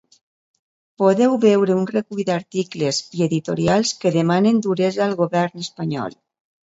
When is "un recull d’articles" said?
1.81-3.01